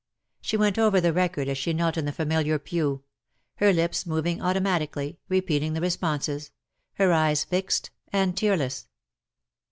[0.41, 3.03] She went over the record as she knelt in the familiar pew—
[3.57, 6.49] her lips moving automatically, repeating the responses—
[6.95, 8.87] her eyes fixed and tearless.